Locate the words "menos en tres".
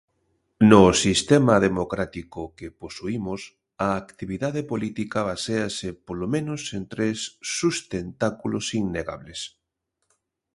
6.35-7.17